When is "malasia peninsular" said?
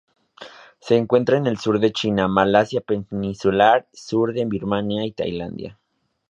2.27-3.85